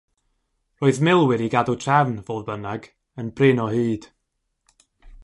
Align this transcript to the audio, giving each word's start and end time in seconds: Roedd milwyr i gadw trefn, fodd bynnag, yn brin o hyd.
Roedd 0.83 0.99
milwyr 1.07 1.43
i 1.47 1.49
gadw 1.55 1.75
trefn, 1.83 2.17
fodd 2.29 2.43
bynnag, 2.49 2.83
yn 3.21 3.29
brin 3.41 3.63
o 3.67 3.69
hyd. 3.75 4.03